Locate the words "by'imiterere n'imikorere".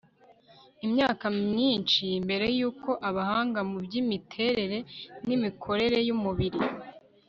3.85-5.97